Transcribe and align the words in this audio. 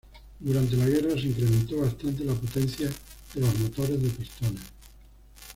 Durante 0.39 0.75
la 0.77 0.87
guerra 0.87 1.11
se 1.13 1.27
incrementó 1.27 1.81
bastante 1.81 2.23
la 2.25 2.33
potencia 2.33 2.89
de 3.35 3.41
los 3.41 3.59
motores 3.59 4.01
de 4.01 4.09
pistones. 4.09 4.63